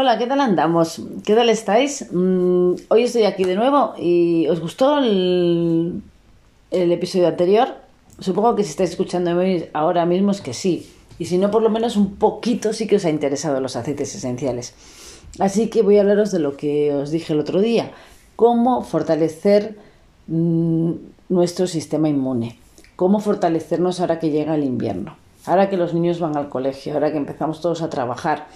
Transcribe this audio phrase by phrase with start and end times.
[0.00, 1.02] Hola, ¿qué tal andamos?
[1.24, 2.06] ¿Qué tal estáis?
[2.12, 6.04] Mm, hoy estoy aquí de nuevo y ¿os gustó el,
[6.70, 7.66] episodio anterior?
[8.20, 9.32] Supongo que si estáis escuchando
[9.72, 10.88] ahora mismo es que sí.
[11.18, 14.14] Y si no, por lo menos un poquito sí que os ha interesado los aceites
[14.14, 14.72] esenciales.
[15.40, 17.90] Así que voy a hablaros de lo que os dije el otro día.
[18.36, 19.76] Cómo fortalecer
[20.28, 20.92] mm,
[21.28, 22.56] nuestro sistema inmune.
[22.94, 25.16] Cómo fortalecernos ahora que llega el invierno.
[25.44, 26.94] Ahora que los niños van al colegio.
[26.94, 28.46] Ahora que empezamos todos a trabajar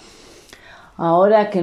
[0.97, 1.59] Ahora que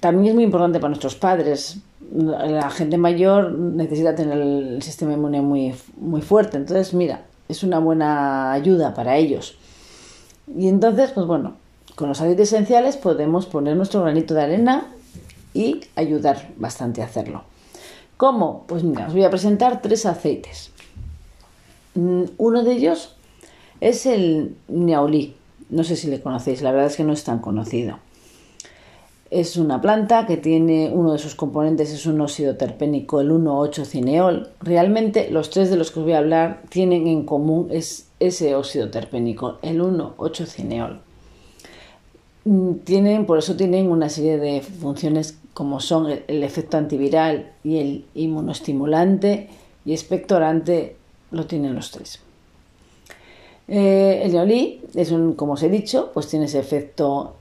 [0.00, 1.78] también es muy importante para nuestros padres,
[2.12, 6.56] la gente mayor necesita tener el sistema inmune muy, muy fuerte.
[6.56, 9.56] Entonces, mira, es una buena ayuda para ellos.
[10.56, 11.54] Y entonces, pues bueno,
[11.96, 14.86] con los aceites esenciales podemos poner nuestro granito de arena
[15.52, 17.44] y ayudar bastante a hacerlo.
[18.16, 18.64] ¿Cómo?
[18.66, 20.70] Pues mira, os voy a presentar tres aceites.
[21.94, 23.16] Mm, uno de ellos
[23.80, 25.36] es el Neolí.
[25.70, 27.98] No sé si le conocéis, la verdad es que no es tan conocido.
[29.34, 34.50] Es una planta que tiene uno de sus componentes es un óxido terpénico, el 1,8-cineol.
[34.60, 38.54] Realmente los tres de los que os voy a hablar tienen en común es ese
[38.54, 41.00] óxido terpénico, el 1,8-cineol.
[42.44, 47.78] Mm, tienen, por eso tienen una serie de funciones como son el, efecto antiviral y
[47.78, 49.48] el inmunoestimulante
[49.84, 50.94] y expectorante,
[51.32, 52.20] lo tienen los tres.
[53.66, 57.34] Eh, el neolí es un, como os he dicho, pues tiene ese efecto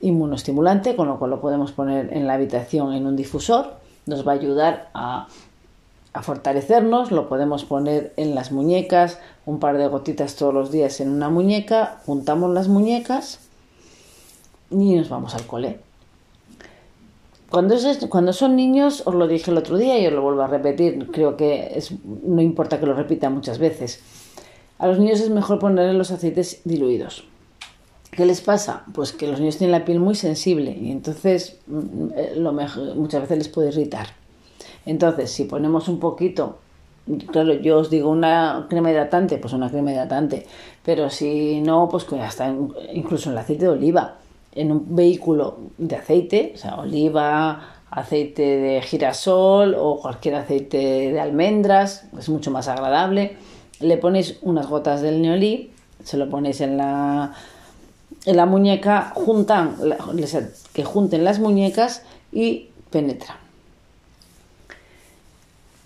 [0.00, 3.74] inmunoestimulante, con lo cual lo podemos poner en la habitación en un difusor.
[4.06, 5.28] Nos va a ayudar a,
[6.22, 11.10] fortalecernos, lo podemos poner en las muñecas, un par de gotitas todos los días en
[11.10, 13.40] una muñeca, juntamos las muñecas
[14.70, 15.78] y nos vamos al cole.
[17.50, 17.76] Cuando,
[18.08, 21.10] cuando son niños, os lo dije el otro día y os lo vuelvo a repetir,
[21.10, 24.00] creo que es, no importa que lo repita muchas veces.
[24.78, 27.29] A los niños es mejor ponerle los aceites diluidos.
[28.10, 28.84] ¿Qué les pasa?
[28.92, 33.22] Pues que los niños tienen la piel muy sensible y entonces mm, eh, lo muchas
[33.22, 34.08] veces les puede irritar.
[34.84, 36.58] Entonces, si ponemos un poquito,
[37.30, 40.46] claro, yo os digo una crema hidratante, pues una crema hidratante,
[40.84, 42.52] pero si no, pues hasta
[42.92, 44.16] incluso en el aceite de oliva,
[44.54, 51.20] en un vehículo de aceite, o sea, oliva, aceite de girasol o cualquier aceite de
[51.20, 53.36] almendras, es mucho más agradable.
[53.80, 55.70] Le ponéis unas gotas del neolí,
[56.04, 57.34] se lo ponéis en la
[58.24, 59.76] en la muñeca juntan,
[60.72, 63.36] que junten las muñecas y penetran.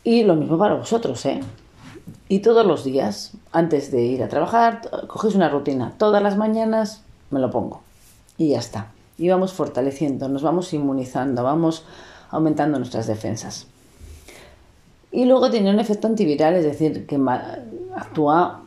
[0.02, 1.40] Y lo mismo para vosotros, ¿eh?
[2.28, 5.94] Y todos los días, antes de ir a trabajar, cogéis una rutina.
[5.96, 7.82] Todas las mañanas me lo pongo.
[8.36, 8.88] Y ya está.
[9.16, 11.84] Y vamos fortaleciendo, nos vamos inmunizando, vamos
[12.30, 13.66] aumentando nuestras defensas.
[15.12, 17.20] Y luego tiene un efecto antiviral, es decir, que
[17.94, 18.62] actúa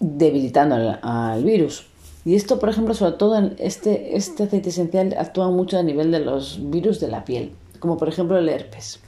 [0.00, 1.86] debilitando al virus.
[2.24, 6.10] Y esto, por ejemplo, sobre todo en este, este aceite esencial actúa mucho a nivel
[6.10, 9.00] de los virus de la piel, como por ejemplo el herpes.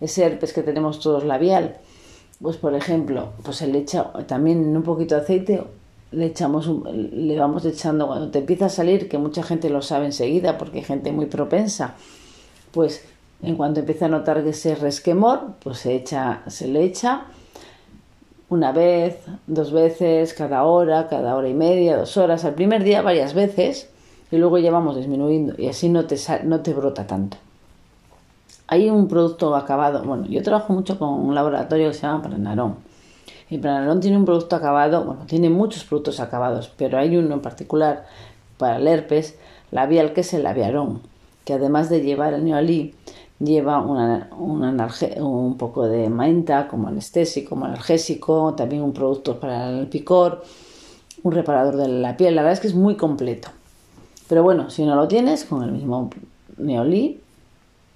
[0.00, 1.76] Ese herpes que tenemos todos labial,
[2.42, 5.64] pues por ejemplo, pues se le echa también en un poquito de aceite,
[6.12, 10.06] le echamos le vamos echando cuando te empieza a salir, que mucha gente lo sabe
[10.06, 11.94] enseguida porque hay gente muy propensa,
[12.72, 13.02] pues
[13.42, 17.26] en cuanto empieza a notar que ese resquemor, pues se echa, se le echa
[18.48, 23.02] una vez, dos veces, cada hora, cada hora y media, dos horas, al primer día
[23.02, 23.90] varias veces
[24.30, 27.36] y luego ya vamos disminuyendo y así no te, no te brota tanto.
[28.68, 32.76] Hay un producto acabado, bueno, yo trabajo mucho con un laboratorio que se llama Pranarón.
[33.48, 37.40] Y Pranarón tiene un producto acabado, bueno, tiene muchos productos acabados, pero hay uno en
[37.40, 38.06] particular
[38.58, 39.38] para el herpes
[39.70, 41.00] labial que es el labiarón,
[41.44, 42.94] que además de llevar el neolí,
[43.38, 49.88] lleva una, un poco de menta como anestésico, como analgésico, también un producto para el
[49.88, 50.42] picor,
[51.22, 52.34] un reparador de la piel.
[52.34, 53.48] La verdad es que es muy completo.
[54.28, 56.10] Pero bueno, si no lo tienes, con el mismo
[56.56, 57.20] neolí,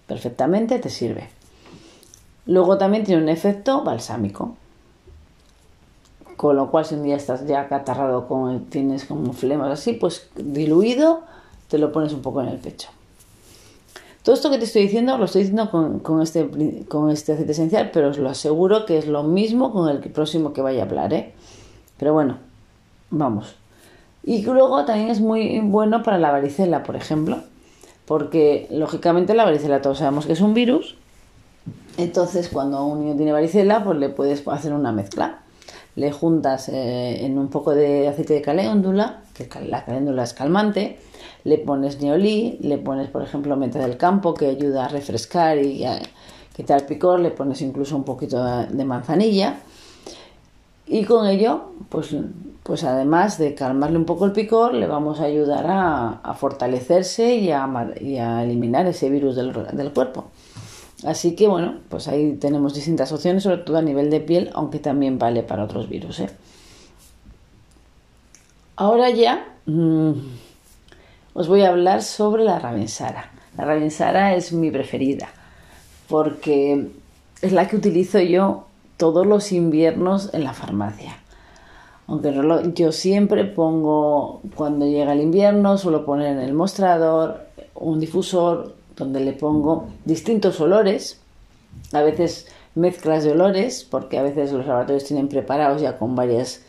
[0.06, 1.28] perfectamente te sirve.
[2.46, 4.56] Luego también tiene un efecto balsámico.
[6.36, 10.30] Con lo cual, si un día estás ya catarrado, con, tienes como flemas así, pues
[10.36, 11.22] diluido,
[11.68, 12.88] te lo pones un poco en el pecho.
[14.22, 17.90] Todo esto que te estoy diciendo lo estoy diciendo con, este, con este aceite esencial,
[17.92, 21.14] pero os lo aseguro que es lo mismo con el próximo que vaya a hablar,
[21.14, 21.32] ¿eh?
[21.96, 22.36] Pero bueno,
[23.10, 23.54] vamos.
[24.22, 27.38] Y luego también es muy bueno para la varicela, por ejemplo,
[28.04, 30.96] porque lógicamente la varicela todos sabemos que es un virus.
[31.96, 35.40] Entonces, cuando un niño tiene varicela, pues le puedes hacer una mezcla.
[35.96, 40.98] Le juntas eh, en un poco de aceite de caléndula, que la caléndula es calmante,
[41.44, 45.84] le pones neolí, le pones, por ejemplo, menta del campo, que ayuda a refrescar y
[45.84, 46.00] a
[46.54, 49.60] quitar picor, le pones incluso un poquito de manzanilla.
[50.92, 52.16] Y con ello, pues,
[52.64, 57.50] pues además de calmarle un poco el picor, le vamos a ayudar a, fortalecerse y
[57.52, 60.26] a, eliminar ese virus del, cuerpo.
[61.04, 64.78] Así que bueno, pues ahí tenemos distintas opciones, sobre todo a nivel de piel, aunque
[64.78, 66.20] también vale para otros virus.
[66.20, 66.30] ¿eh?
[68.76, 70.12] Ahora ya mm,
[71.34, 73.32] os voy a hablar sobre la Ravensara.
[73.56, 75.28] La Ravensara es mi preferida
[76.10, 76.88] porque
[77.40, 78.66] es la que utilizo yo
[78.96, 81.16] todos los inviernos en la farmacia.
[82.06, 82.34] Aunque
[82.74, 89.20] yo siempre pongo, cuando llega el invierno, suelo poner en el mostrador un difusor donde
[89.20, 91.20] le pongo distintos olores,
[91.92, 96.62] a veces mezclas de olores, porque a veces los laboratorios tienen preparados ya con varias,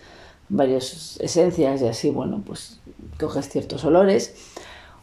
[0.50, 2.80] varias esencias y así, bueno, pues
[3.20, 4.36] coges ciertos olores,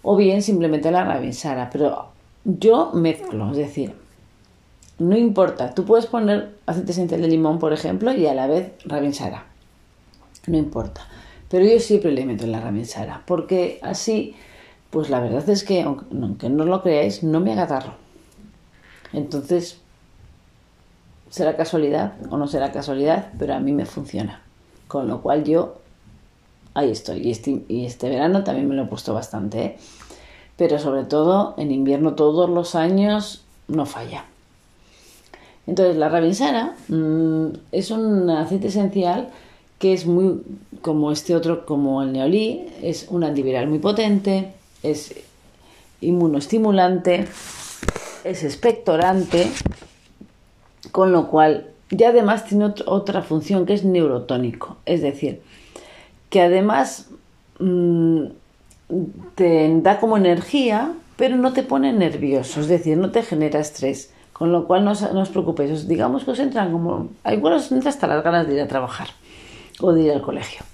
[0.03, 2.09] o bien simplemente la rabinsara, pero
[2.45, 3.95] yo mezclo, es decir,
[4.99, 8.73] no importa, tú puedes poner aceite esencial de limón, por ejemplo, y a la vez
[8.85, 9.47] rabinsara.
[10.47, 11.07] No importa.
[11.49, 14.35] Pero yo siempre le meto la rabinsara, porque así,
[14.91, 17.93] pues la verdad es que, aunque no lo creáis, no me agatarro.
[19.13, 19.79] Entonces,
[21.31, 24.43] será casualidad o no será casualidad, pero a mí me funciona.
[24.87, 25.77] Con lo cual yo
[26.75, 27.19] ahí estoy.
[27.27, 29.65] Y este, este verano también me lo he puesto bastante.
[29.65, 29.77] ¿eh?
[30.57, 34.25] Pero sobre todo en invierno todos los años no falla.
[35.67, 39.29] Entonces, la Ravinsara mm, es un aceite esencial
[39.79, 40.43] que es muy
[40.81, 45.15] como este otro, como el neolí, es un antiviral muy potente, es
[46.01, 47.27] inmunoestimulante,
[48.25, 49.51] es expectorante,
[50.93, 55.43] con lo cual, y además tiene otra función que es neurotónico, es decir,
[56.31, 57.09] que además
[57.59, 58.25] mm,
[59.35, 64.13] te da como energía, pero no te pone nervioso, es decir, no te genera estrés.
[64.39, 68.07] Con lo cual no os, preocupéis, digamos que os entran como, igual os entra hasta
[68.07, 69.09] las ganas de ir a trabajar
[69.81, 70.65] o de ir al colegio.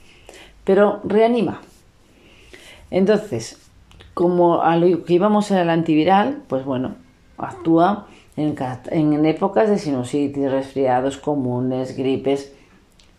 [0.64, 1.62] Pero reanima.
[2.90, 3.63] Entonces,
[4.14, 6.94] como a lo que íbamos al antiviral, pues bueno,
[7.36, 8.06] actúa
[8.36, 8.56] en,
[8.90, 12.52] en épocas de sinusitis, resfriados comunes, gripes,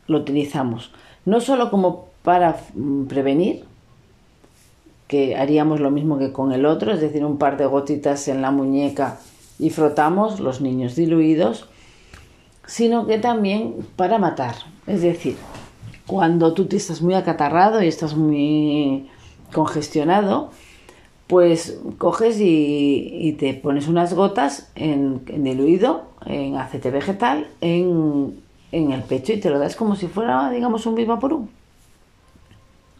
[0.07, 0.91] lo utilizamos.
[1.25, 3.65] No solo como para mm, prevenir,
[5.07, 8.41] que haríamos lo mismo que con el otro, es decir, un par de gotitas en
[8.41, 9.19] la muñeca
[9.59, 11.67] y frotamos los niños diluidos,
[12.65, 14.55] sino que también para matar.
[14.87, 15.37] Es decir,
[16.07, 19.09] cuando tú te estás muy acatarrado y estás muy
[19.53, 20.49] congestionado,
[21.27, 28.39] pues coges y, te pones unas gotas en, diluido, en aceite vegetal, en,
[28.71, 31.47] en, el pecho y te lo das como si fuera, digamos, un Vivaporú.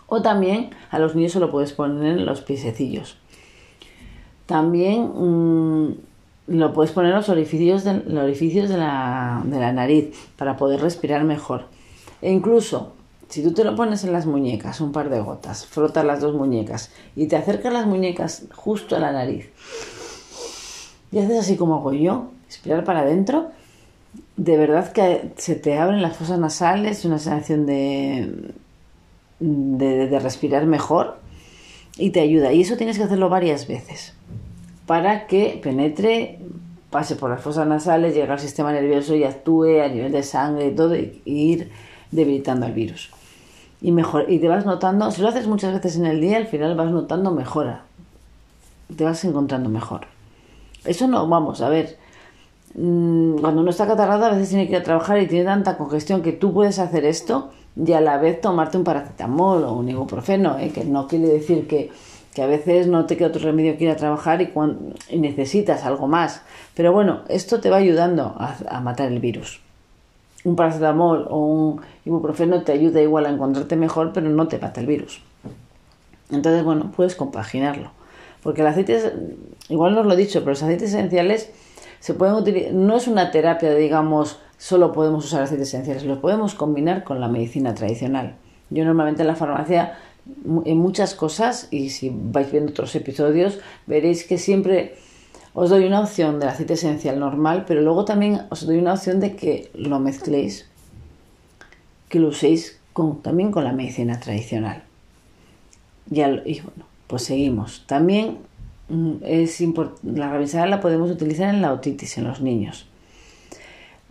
[0.08, 3.18] O también a los niños se lo puedes poner en los piececillos.
[4.46, 5.96] También mm,
[6.48, 10.82] lo puedes poner en los orificios, los orificios de, la, de la nariz para poder
[10.82, 11.66] respirar mejor.
[12.22, 12.94] E incluso,
[13.30, 16.36] si tú te lo pones en las muñecas, un par de gotas, frotas las dos
[16.36, 19.50] muñecas y te acercas las muñecas justo a la nariz
[21.12, 23.52] y haces así como hago yo, respirar para adentro,
[24.38, 28.52] de verdad que se te abren las fosas nasales, una sensación de,
[29.40, 31.18] de, de respirar mejor
[31.98, 32.52] y te ayuda.
[32.52, 34.14] Y eso tienes que hacerlo varias veces
[34.86, 36.40] para que penetre,
[36.90, 40.68] pase por las fosas nasales, llegue al sistema nervioso y actúe a nivel de sangre
[40.68, 41.72] y todo, y, ir
[42.12, 43.10] debilitando al virus.
[43.86, 46.48] Y, mejor, y te vas notando, si lo haces muchas veces en el día, al
[46.48, 47.84] final vas notando mejora.
[48.96, 50.02] Te vas encontrando mejor.
[50.86, 51.98] Eso no, vamos, a ver.
[52.74, 55.78] Mm, cuando uno está catarrado, a veces tiene que ir a trabajar y tiene tanta
[55.78, 59.88] congestión que tú puedes hacer esto y a la vez tomarte un paracetamol o un
[59.88, 60.72] ibuprofeno, ¿eh?
[60.72, 61.92] que no quiere decir que
[62.36, 66.08] que a veces no te queda otro remedio que ir a trabajar y, necesitas algo
[66.08, 66.42] más.
[66.76, 69.62] Pero bueno, esto te va ayudando a, matar el virus.
[70.46, 74.80] Un paracetamol o un ibuprofeno te ayuda igual a encontrarte mejor, pero no te mata
[74.80, 75.22] el virus.
[76.32, 77.92] Entonces, bueno, puedes compaginarlo.
[78.42, 79.14] Porque el aceite,
[79.70, 81.52] igual no os lo he dicho, pero los aceites esenciales
[82.00, 86.54] se pueden utilizar, no es una terapia, digamos, solo podemos usar aceites esenciales, los podemos
[86.54, 88.36] combinar con la medicina tradicional.
[88.70, 89.98] Yo normalmente en la farmacia
[90.66, 94.96] en muchas cosas y si vais viendo otros episodios veréis que siempre
[95.56, 99.22] os doy una opción del aceite esencial normal, pero luego también os doy una opción
[99.22, 100.68] de que lo mezcléis,
[102.10, 104.84] que lo uséis con, también con la medicina tradicional.
[106.12, 106.14] y
[106.62, 107.86] bueno, pues seguimos.
[107.88, 108.40] También
[108.90, 109.64] mm, es
[110.04, 112.88] la revisada la podemos utilizar en la otitis en los niños.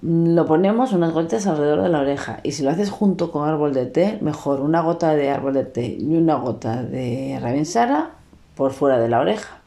[0.00, 3.74] Lo ponemos unas gotas alrededor de la oreja y si lo haces junto con árbol
[3.74, 8.12] de té, mejor una gota de árbol de té y una gota de ravensara
[8.54, 9.63] por fuera de la oreja.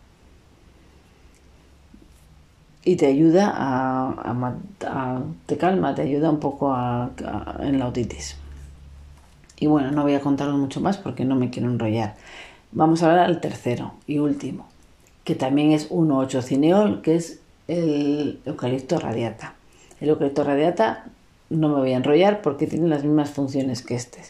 [2.88, 4.54] Y te ayuda a,
[5.46, 6.74] te calma, te ayuda un poco
[7.60, 8.38] en la otitis.
[9.60, 12.16] Y bueno, no voy a contaros mucho más porque no me quiero enrollar.
[12.72, 14.68] Vamos a hablar del tercero y último,
[15.26, 19.56] que también es 1,8 cineol, que es el eucalipto radiata.
[20.00, 21.08] El eucalipto radiata
[21.50, 24.22] no me voy a enrollar porque tiene las mismas funciones que este.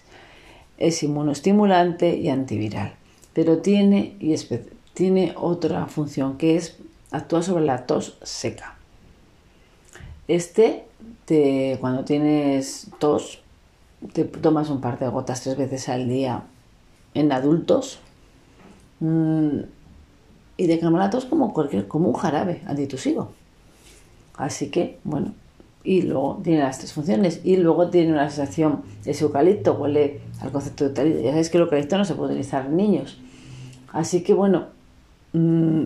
[0.80, 2.94] Es inmunoestimulante y antiviral,
[3.34, 4.34] pero tiene, y
[4.96, 6.80] tiene otra función que es
[7.12, 8.76] actuar sobre la tos seca.
[10.28, 10.86] Este,
[11.26, 13.42] te, cuando tienes tos,
[14.14, 16.44] te tomas un par de gotas tres veces al día
[17.14, 18.00] en adultos
[19.00, 19.60] mm,
[20.58, 23.32] y de camalatos como cualquier como un jarabe antitusivo.
[24.36, 25.34] Así que, bueno,
[25.84, 30.52] y luego tiene las tres funciones y luego tiene una sensación, ese eucalipto huele al
[30.52, 31.22] concepto de eucalipto.
[31.22, 33.18] Ya sabéis que el eucalipto no se puede utilizar en niños.
[33.94, 34.66] Así que, bueno,
[35.32, 35.86] mm,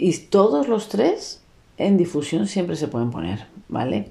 [0.00, 1.42] y todos los tres
[1.76, 4.08] en difusión siempre se pueden poner, ¿vale?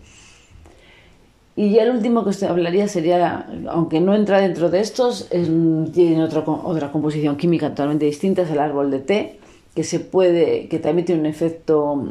[1.56, 6.24] Y ya el último que os hablaría sería, aunque no entra dentro de estos, tiene
[6.24, 9.40] otra, composición química totalmente distinta, es el árbol de té,
[9.76, 12.04] que se puede, que también tiene un efecto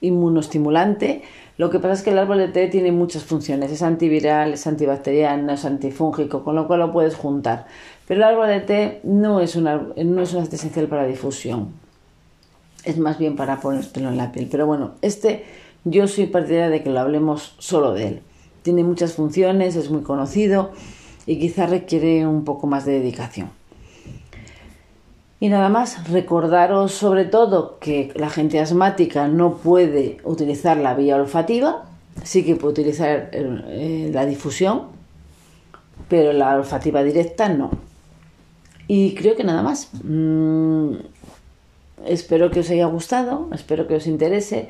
[0.00, 1.22] inmunostimulante.
[1.58, 4.66] Lo que pasa es que el árbol de té tiene muchas funciones, es antiviral, es
[4.66, 7.66] antibacteriano, es antifúngico, con lo cual lo puedes juntar.
[8.08, 11.83] Pero el árbol de té no es una, no es una esencial para difusión,
[12.84, 14.48] es más bien para ponértelo en la piel.
[14.50, 15.44] Pero bueno, este
[15.84, 18.20] yo soy partidaria de que lo hablemos solo de él.
[18.62, 20.70] Tiene muchas funciones, es muy conocido
[21.26, 23.50] y quizá requiere un poco más de dedicación.
[25.40, 31.16] Y nada más, recordaros sobre todo que la gente asmática no puede utilizar la vía
[31.16, 31.84] olfativa,
[32.22, 34.84] sí que puede utilizar eh, la difusión,
[36.08, 37.70] pero la olfativa directa no.
[38.88, 39.90] Y creo que nada más.
[40.02, 40.94] Mm,
[42.06, 44.68] espero que os haya gustado, espero que os interese.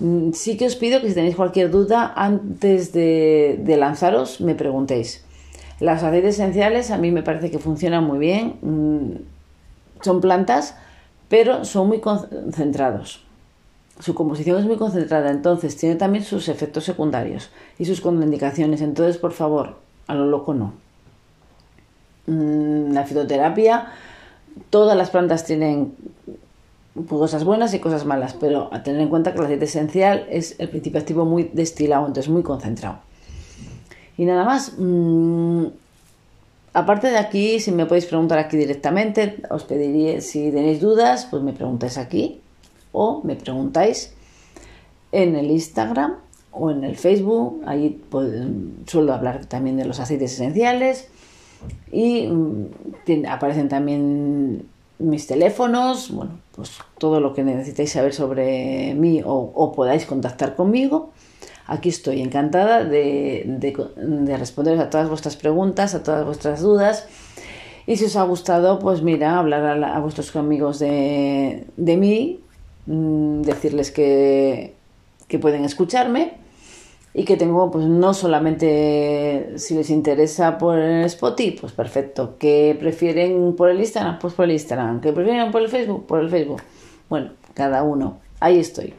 [0.00, 5.24] Mm, sí que os pido que si tenéis cualquier duda, antes de, lanzaros, me preguntéis.
[5.80, 8.56] Las aceites esenciales a mí me parece que funcionan muy bien.
[8.62, 10.76] Mm, son plantas,
[11.28, 13.22] pero son muy concentrados.
[14.00, 18.80] Su composición es muy concentrada, entonces tiene también sus efectos secundarios y sus contraindicaciones.
[18.80, 20.74] Entonces, por favor, a lo loco no.
[22.26, 23.88] Mm, la fitoterapia,
[24.70, 25.94] todas las plantas tienen
[27.08, 30.56] cosas buenas y cosas malas, pero a tener en cuenta que el aceite esencial es
[30.58, 32.98] el principio activo muy destilado, entonces muy concentrado.
[34.16, 35.66] Y nada más, mm,
[36.74, 41.40] Aparte de aquí, si me podéis preguntar aquí directamente, os pediría, si tenéis dudas, pues
[41.40, 42.40] me preguntáis aquí
[42.90, 44.12] o me preguntáis
[45.12, 46.16] en el Instagram
[46.50, 47.62] o en el Facebook.
[47.64, 48.02] Ahí
[48.86, 51.06] suelo hablar también de los aceites esenciales
[51.92, 54.66] y mm, aparecen también
[54.98, 61.12] mis teléfonos, bueno, pues todo lo que necesitéis saber sobre mí o podáis contactar conmigo.
[61.66, 67.06] Aquí estoy encantada de, de, responderos a todas vuestras preguntas, a todas vuestras dudas.
[67.86, 72.40] Y si os ha gustado, pues mira, hablar a, vuestros amigos de, de mí,
[72.86, 74.74] mm, decirles que,
[75.26, 76.34] que, pueden escucharme
[77.16, 82.36] y que tengo, pues no solamente si les interesa por el Spotify, pues perfecto.
[82.38, 85.00] Que prefieren por el Instagram, pues por el Instagram.
[85.00, 86.60] Que prefieren por el Facebook, por el Facebook.
[87.08, 88.18] Bueno, cada uno.
[88.40, 88.94] Ahí estoy.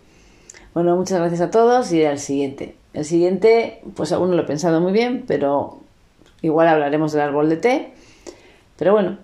[0.74, 2.78] Bueno, muchas gracias a todos y al siguiente.
[2.94, 5.80] El siguiente, pues aún no lo he pensado muy bien, pero
[6.42, 7.94] igual hablaremos del árbol de té.
[8.78, 9.18] Pero bueno,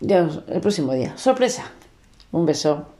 [0.00, 1.16] ya el próximo día.
[1.16, 1.72] Sorpresa.
[2.30, 2.93] Un beso.